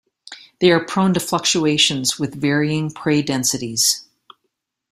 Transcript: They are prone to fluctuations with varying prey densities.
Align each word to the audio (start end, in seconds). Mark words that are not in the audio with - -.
They 0.59 0.71
are 0.71 0.83
prone 0.83 1.13
to 1.13 1.19
fluctuations 1.19 2.17
with 2.17 2.33
varying 2.33 2.89
prey 2.89 3.21
densities. 3.21 4.07